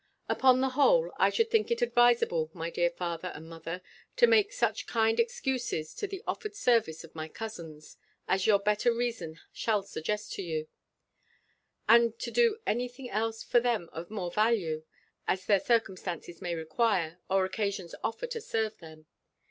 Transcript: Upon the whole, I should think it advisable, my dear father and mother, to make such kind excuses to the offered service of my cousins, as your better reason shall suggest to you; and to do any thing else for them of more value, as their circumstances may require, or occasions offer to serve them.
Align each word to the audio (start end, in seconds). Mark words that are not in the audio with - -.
Upon 0.27 0.61
the 0.61 0.69
whole, 0.69 1.11
I 1.17 1.29
should 1.29 1.51
think 1.51 1.69
it 1.69 1.83
advisable, 1.83 2.49
my 2.55 2.71
dear 2.71 2.89
father 2.89 3.27
and 3.35 3.47
mother, 3.47 3.83
to 4.15 4.25
make 4.25 4.51
such 4.51 4.87
kind 4.87 5.19
excuses 5.19 5.93
to 5.93 6.07
the 6.07 6.23
offered 6.25 6.55
service 6.55 7.03
of 7.03 7.13
my 7.13 7.27
cousins, 7.27 7.97
as 8.27 8.47
your 8.47 8.57
better 8.57 8.91
reason 8.91 9.39
shall 9.53 9.83
suggest 9.83 10.33
to 10.33 10.41
you; 10.41 10.67
and 11.87 12.17
to 12.17 12.31
do 12.31 12.57
any 12.65 12.87
thing 12.87 13.11
else 13.11 13.43
for 13.43 13.59
them 13.59 13.91
of 13.93 14.09
more 14.09 14.31
value, 14.31 14.81
as 15.27 15.45
their 15.45 15.59
circumstances 15.59 16.41
may 16.41 16.55
require, 16.55 17.19
or 17.29 17.45
occasions 17.45 17.93
offer 18.03 18.25
to 18.25 18.41
serve 18.41 18.79
them. 18.79 19.05